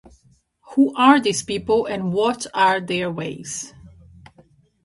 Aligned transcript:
Who 0.73 0.95
are 0.95 1.19
these 1.21 1.43
people 1.43 1.85
and 1.85 2.11
what 2.11 2.47
are 2.55 2.81
their 2.81 3.11
ways? 3.11 3.71